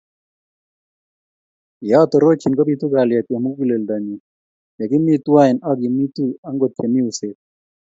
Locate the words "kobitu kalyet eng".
2.57-3.43